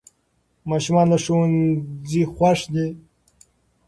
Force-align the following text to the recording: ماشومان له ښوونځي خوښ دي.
ماشومان 0.69 1.07
له 1.11 1.17
ښوونځي 1.23 2.23
خوښ 2.33 2.59
دي. 2.73 2.87